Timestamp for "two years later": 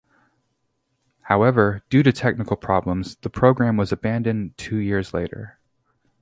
4.57-5.59